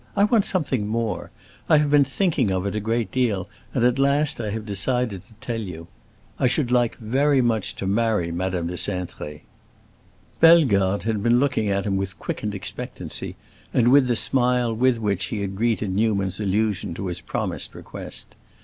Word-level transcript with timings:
I 0.15 0.23
want 0.23 0.45
something 0.45 0.87
more. 0.87 1.29
I 1.69 1.77
have 1.77 1.91
been 1.91 2.03
thinking 2.03 2.49
of 2.49 2.65
it 2.65 2.75
a 2.75 2.79
good 2.79 3.11
deal, 3.11 3.47
and 3.71 3.83
at 3.85 3.99
last 3.99 4.41
I 4.41 4.49
have 4.49 4.65
decided 4.65 5.23
to 5.27 5.35
tell 5.35 5.61
you. 5.61 5.89
I 6.39 6.47
should 6.47 6.71
like 6.71 6.97
very 6.97 7.39
much 7.39 7.75
to 7.75 7.85
marry 7.85 8.31
Madame 8.31 8.65
de 8.65 8.77
Cintré." 8.77 9.41
Bellegarde 10.39 11.03
had 11.05 11.21
been 11.21 11.39
looking 11.39 11.67
at 11.69 11.85
him 11.85 11.97
with 11.97 12.17
quickened 12.17 12.55
expectancy, 12.55 13.35
and 13.75 13.89
with 13.89 14.07
the 14.07 14.15
smile 14.15 14.73
with 14.73 14.97
which 14.97 15.25
he 15.25 15.41
had 15.41 15.55
greeted 15.55 15.91
Newman's 15.91 16.39
allusion 16.39 16.95
to 16.95 17.05
his 17.05 17.21
promised 17.21 17.75
request. 17.75 18.35